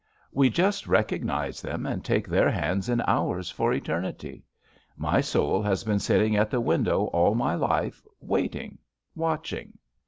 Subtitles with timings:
[0.31, 4.43] We just recognize them and take their hands in ours for eternity.
[4.97, 8.79] My soul has been sitting at the window all my life, waiting,
[9.13, 9.77] watching.